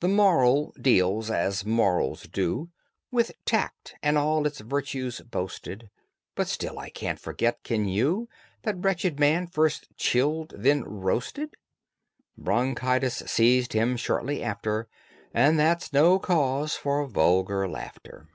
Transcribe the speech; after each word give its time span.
THE 0.00 0.08
MORAL 0.08 0.74
deals, 0.80 1.30
as 1.30 1.64
morals 1.64 2.24
do, 2.24 2.70
With 3.12 3.30
tact, 3.44 3.94
and 4.02 4.18
all 4.18 4.44
its 4.44 4.58
virtues 4.58 5.20
boasted, 5.20 5.88
But 6.34 6.48
still 6.48 6.76
I 6.80 6.90
can't 6.90 7.20
forget, 7.20 7.62
can 7.62 7.86
you, 7.86 8.28
That 8.64 8.82
wretched 8.82 9.20
man, 9.20 9.46
first 9.46 9.86
chilled, 9.96 10.54
then 10.56 10.82
roasted? 10.82 11.54
Bronchitis 12.36 13.18
seized 13.26 13.72
him 13.72 13.96
shortly 13.96 14.42
after, 14.42 14.88
And 15.32 15.56
that's 15.56 15.92
no 15.92 16.18
cause 16.18 16.74
for 16.74 17.06
vulgar 17.06 17.68
laughter. 17.68 18.26